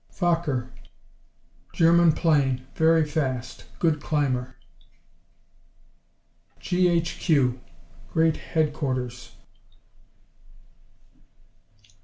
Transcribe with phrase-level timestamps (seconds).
[0.11, 0.71] Fokker
[1.73, 2.65] German plane.
[2.73, 4.57] Very fast, good climber.
[6.59, 7.61] G.H.Q.
[8.11, 9.35] Great Headquarters.